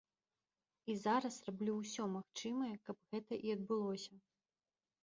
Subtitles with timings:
[0.93, 4.13] І зараз раблю ўсё магчымае, каб гэта і адбылося.